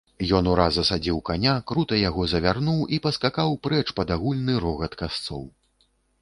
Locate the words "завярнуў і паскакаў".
2.31-3.55